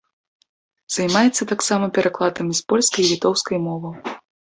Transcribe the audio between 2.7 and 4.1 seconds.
польскай і літоўскай моваў.